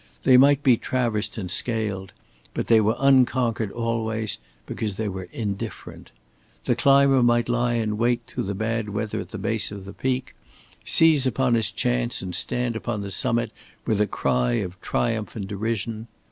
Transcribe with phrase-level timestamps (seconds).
[0.23, 2.11] They might be traversed and scaled,
[2.55, 6.09] but they were unconquered always because they were indifferent.
[6.65, 9.93] The climber might lie in wait through the bad weather at the base of the
[9.93, 10.33] peak,
[10.83, 13.51] seize upon his chance and stand upon the summit
[13.85, 16.07] with a cry of triumph and derision.